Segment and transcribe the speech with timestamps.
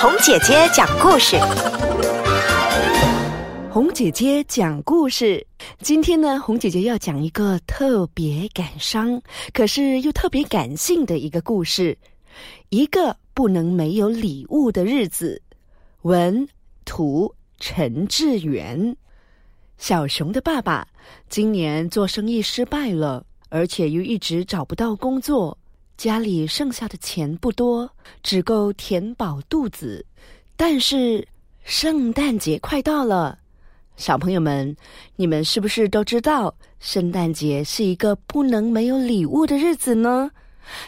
[0.00, 1.36] 红姐姐讲故事。
[3.68, 5.44] 红姐姐讲故事。
[5.80, 9.20] 今天呢，红姐姐要讲一个特别感伤，
[9.52, 11.98] 可是又特别感性的一个故事。
[12.68, 15.42] 一个不能没有礼物的日子。
[16.02, 16.46] 文
[16.84, 18.96] 图陈志远。
[19.78, 20.86] 小熊的爸爸
[21.28, 25.58] 今年做生意失败了，而且又一直找不到工作。
[25.98, 27.90] 家里剩下的钱不多，
[28.22, 30.06] 只够填饱肚子。
[30.56, 31.26] 但是
[31.64, 33.36] 圣诞节快到了，
[33.96, 34.76] 小朋友们，
[35.16, 40.30] 你们是不是都知道圣诞节是一个不能没有礼物的日子呢？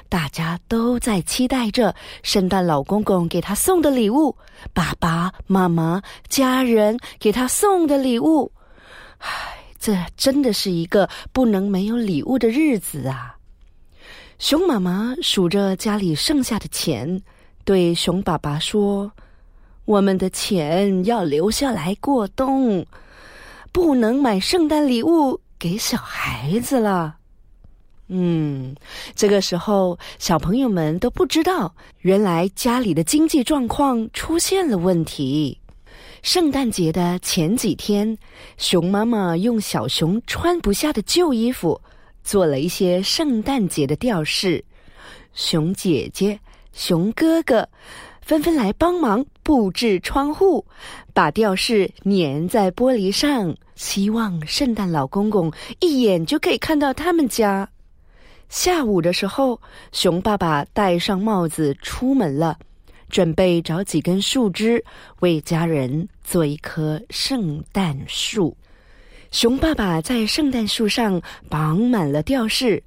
[0.08, 4.36] 大家都在期待着圣诞老公公给他送的礼物，
[4.72, 8.52] 爸爸妈妈、家人给他送的礼物。
[9.18, 9.28] 唉，
[9.76, 13.38] 这真的是一个不能没有礼物的日子啊！
[14.40, 17.20] 熊妈妈数着家里剩下的钱，
[17.62, 19.12] 对熊爸爸说
[19.84, 22.86] ：“我们的钱要留下来过冬，
[23.70, 27.16] 不能买圣诞礼物给小孩子了。”
[28.08, 28.74] 嗯，
[29.14, 35.58] 这个时候小朋友们都不知道，原来家里的经济状况出现了问题。
[36.22, 38.16] 圣诞节的前几天，
[38.56, 41.78] 熊妈妈用小熊穿不下的旧衣服。
[42.30, 44.64] 做了一些圣诞节的吊饰，
[45.34, 46.38] 熊姐姐、
[46.72, 47.68] 熊哥哥
[48.22, 50.64] 纷纷来帮忙布置窗户，
[51.12, 57.68] 把吊饰粘在玻璃上，希望圣诞老公公一眼就可以看到他们家。
[58.48, 62.56] 下午的时候，熊爸爸戴上帽子出门了，
[63.08, 64.84] 准备找几根树枝
[65.18, 68.56] 为家人做一棵圣诞树。
[69.30, 72.82] 熊爸爸在圣诞树上绑满了吊饰，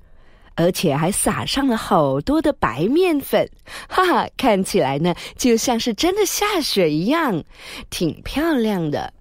[0.55, 3.49] 而且还撒上了好多的白面粉，
[3.87, 7.41] 哈哈，看起来呢就像是真的下雪一样，
[7.89, 9.13] 挺漂亮的。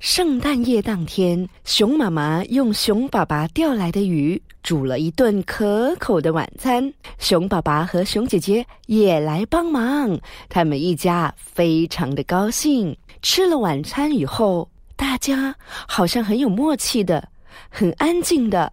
[0.00, 10.16] 圣诞夜当天，熊妈妈用熊爸爸钓来的鱼煮了一顿可口的晚餐，熊爸爸和熊姐姐也来帮忙，
[10.50, 12.94] 他们一家非常的高兴。
[13.22, 14.68] 吃了晚餐以后。
[14.98, 15.54] 大家
[15.86, 17.28] 好像很有默契的，
[17.70, 18.72] 很安静的，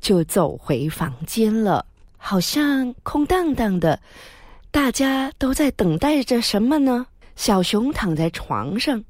[0.00, 1.84] 就走回房间了，
[2.16, 4.00] 好像空荡荡的。
[4.70, 7.06] 大家都在等待着什么呢？
[7.36, 9.04] 小熊躺在床上，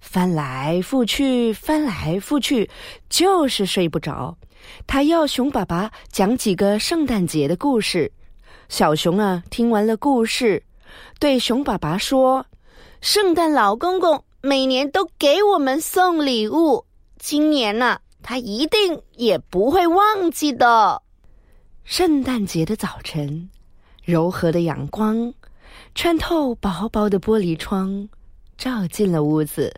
[0.00, 2.70] 翻来覆去，翻来覆去，
[3.10, 4.38] 就是睡不着。
[4.86, 8.10] 他要熊爸爸讲几个圣诞节的故事。
[8.70, 10.64] 小熊啊，听完了故事，
[11.20, 12.46] 对熊爸爸说
[13.02, 16.86] ：“圣诞老公公。”每年都给我们送礼物，
[17.18, 21.02] 今年呢，他一定也不会忘记的。
[21.82, 23.50] 圣诞节的早晨，
[24.04, 25.34] 柔和的阳光
[25.96, 28.08] 穿透薄薄的玻璃窗，
[28.56, 29.74] 照进了屋子。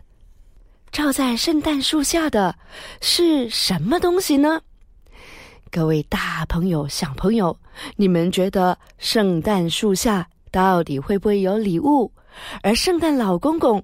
[0.91, 2.55] 照在圣诞树下的
[3.01, 4.61] 是什么东西呢？
[5.71, 7.57] 各位大朋友、小朋友，
[7.95, 12.11] 你们觉得圣诞树下到底会不会有礼物？
[12.61, 13.83] 而圣诞老公公？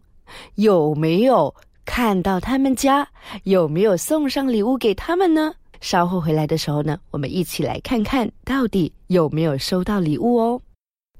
[0.56, 1.54] 有没有
[1.86, 3.08] 看到他们家？
[3.44, 5.54] 有没有送上礼物给他们呢？
[5.82, 10.62] 稍后回来的时候呢，我们一起来看看到底有没有收到礼物哦。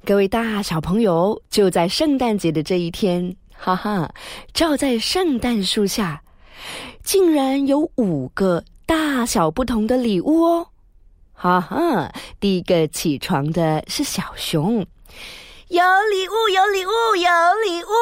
[0.04, 4.14] 各位大小朋友，就在圣诞节的这一天，哈哈，
[4.54, 6.22] 照在圣诞树下，
[7.04, 10.68] 竟然有五个大小不同的礼物哦！
[11.34, 14.86] 哈哈，第一个起床的是小熊。
[15.70, 17.30] 有礼物，有礼物，有
[17.66, 17.95] 礼物！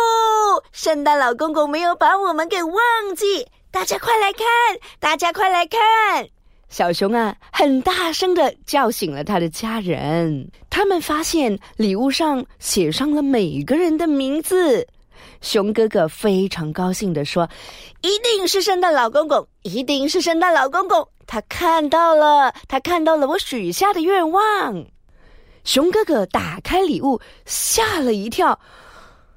[0.84, 2.76] 圣诞老公公没有把我们给忘
[3.16, 4.46] 记，大家快来看，
[5.00, 5.80] 大家快来看！
[6.68, 10.52] 小熊啊，很大声的叫醒了他的家人。
[10.70, 14.86] 他们发现礼物上写上了每个人的名字。
[15.40, 17.50] 熊哥哥非常高兴的说
[18.04, 21.08] ：“一定是圣诞老公公，一定是圣诞老公公！
[21.26, 24.86] 他看到了，他看到了我许下的愿望。”
[25.64, 28.60] 熊哥哥打开礼物，吓了一跳。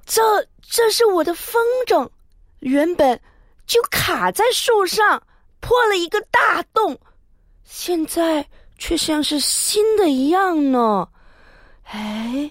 [0.07, 0.23] 这
[0.63, 2.09] 这是我的风筝，
[2.61, 3.21] 原本
[3.67, 5.23] 就卡在树上，
[5.61, 6.97] 破了一个大洞，
[7.65, 8.47] 现在
[8.79, 11.09] 却像是新的一样呢。
[11.83, 12.51] 哎，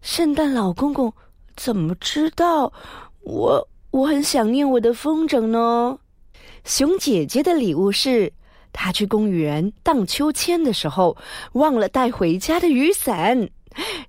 [0.00, 1.12] 圣诞老公公
[1.56, 2.72] 怎么知道
[3.20, 5.98] 我我很想念我的风筝呢？
[6.64, 8.32] 熊姐姐的礼物是。
[8.74, 11.14] 她去公园荡秋千的时候，
[11.52, 13.50] 忘了带回家的雨伞。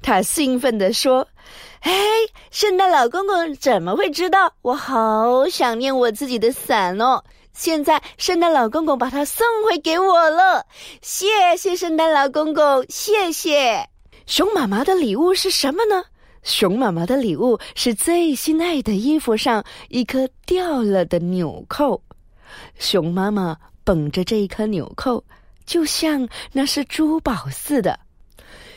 [0.01, 1.28] 她兴奋地说
[1.82, 1.92] ：“哎，
[2.52, 7.24] 圣诞老公公怎么会知道我好想念我自己的伞哦？
[7.54, 10.66] 现在圣诞老公公把它送回给我了，
[11.02, 13.88] 谢谢圣诞老公公，谢谢。”
[14.26, 16.04] 熊妈妈的礼物是什么呢？
[16.44, 22.02] 熊妈妈的礼物是最心爱的衣服上一颗掉了的纽扣。
[22.80, 23.56] 熊妈妈
[23.86, 25.24] 捧着这一颗纽扣，
[25.66, 28.00] 就像那是珠宝似的。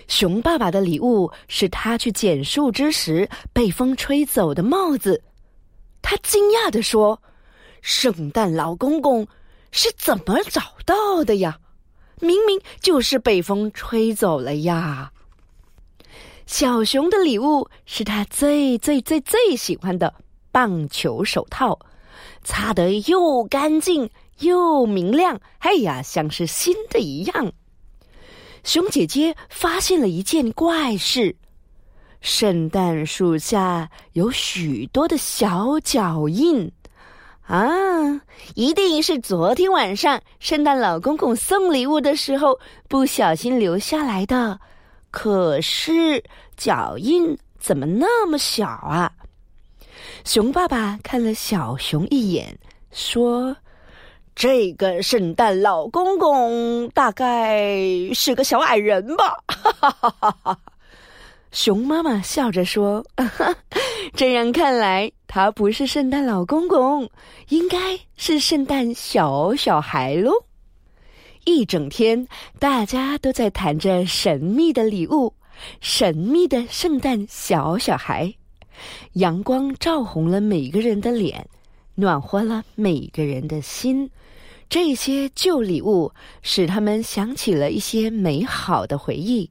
[0.09, 5.23] 熊爸爸的礼物是他去捡树枝时被风吹走的帽子。
[6.01, 7.21] 他惊讶地说
[7.83, 9.27] ：“圣诞老公公
[9.73, 11.59] 是怎么找到的呀？
[12.21, 15.13] 明明就是被风吹走了呀！”
[16.47, 20.15] 小熊的礼物是他最最最最喜欢的
[20.53, 21.81] 棒球手套，
[22.45, 24.09] 擦得又干净
[24.39, 27.53] 又明亮，哎呀，像是新的一样。
[28.67, 31.37] 熊姐姐发现了一件怪事：
[32.21, 36.73] 圣诞树下有许多的小脚印，
[37.47, 37.63] 啊，
[38.57, 42.59] 一定是昨天晚上圣诞老公公送礼物的时候
[42.89, 44.59] 不小心留下来的。
[45.13, 46.25] 可是
[46.57, 49.13] 脚印怎么那么小啊？
[50.25, 52.59] 熊爸爸看了小熊一眼，
[52.91, 53.57] 说
[54.37, 57.81] ：“这个圣诞老公公大概
[58.15, 60.59] 是个小矮人吧。”哈哈哈哈哈。
[61.53, 63.03] 熊妈妈笑着说
[64.15, 67.09] ：“这样看来，他不是圣诞老公公，
[67.49, 70.33] 应该是圣诞小小孩喽。”
[71.45, 72.29] 一整天，
[72.59, 75.33] 大家都在谈着神秘的礼物，
[75.81, 78.35] 神秘的圣诞小小孩。
[79.15, 81.49] 阳光照红了每个人的脸，
[81.97, 84.09] 暖和了每个人的心。
[84.69, 86.13] 这些旧礼物
[86.43, 89.51] 使他们想起了一些美好的回忆，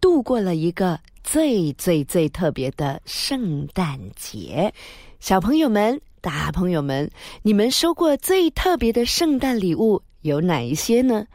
[0.00, 4.72] 度过了一个最最最特别的圣诞节。
[5.18, 7.10] 小朋友们、大朋友们，
[7.42, 10.02] 你们收过最特别的圣诞礼物？
[10.22, 11.26] 有哪一些呢？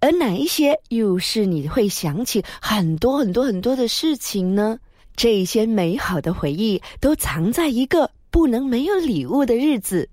[0.00, 4.78] 而哪一些又是你会想起很多很多很多的事情呢？
[5.16, 10.08] 这些美好的回忆都藏在一个不能没有礼物的日子。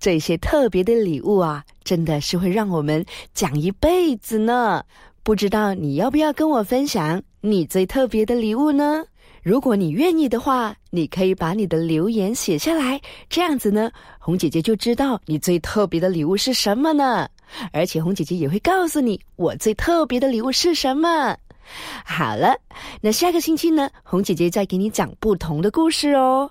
[0.00, 3.04] 这些特别的礼物啊，真的是会让我们
[3.34, 4.82] 讲一辈子呢。
[5.22, 9.04] 不知道你要不要跟我分享你最特别的礼物呢？
[9.42, 12.98] 如果你愿意的话，你可以把你的留言写下来，
[13.28, 17.28] 这样子呢，红姐姐就知道你最特别的礼物是什么呢。
[17.70, 21.36] 而且红姐姐也会告诉你我最特别的礼物是什么。
[22.02, 22.56] 好了，
[23.02, 26.50] 那下个星期呢，红姐姐再给你讲不同的故事哦。